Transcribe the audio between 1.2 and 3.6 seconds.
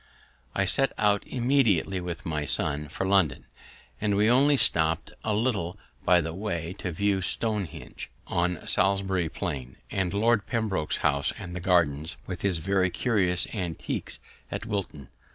immediately, with my son, for London,